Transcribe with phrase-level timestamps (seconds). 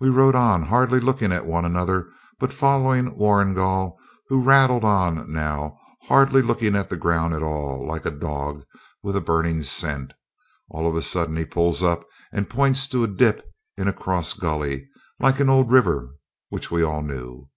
[0.00, 2.08] We rode on, hardly looking at one another,
[2.38, 8.06] but following Warrigal, who rattled on now, hardly looking at the ground at all, like
[8.06, 8.64] a dog
[9.02, 10.14] with a burning scent.
[10.70, 13.44] All of a sudden he pulls up, and points to a dip
[13.76, 14.88] into a cross gully,
[15.20, 16.14] like an old river,
[16.48, 17.50] which we all knew.